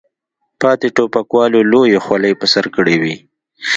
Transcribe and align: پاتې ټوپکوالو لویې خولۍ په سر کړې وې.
پاتې 0.59 0.87
ټوپکوالو 0.95 1.59
لویې 1.71 1.99
خولۍ 2.05 2.33
په 2.39 2.45
سر 2.53 2.65
کړې 2.75 2.95
وې. 3.01 3.15